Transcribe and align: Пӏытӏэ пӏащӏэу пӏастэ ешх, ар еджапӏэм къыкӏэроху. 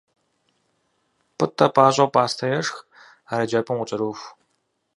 Пӏытӏэ 1.37 1.67
пӏащӏэу 1.75 2.11
пӏастэ 2.13 2.45
ешх, 2.59 2.75
ар 3.31 3.41
еджапӏэм 3.43 3.77
къыкӏэроху. 3.79 4.27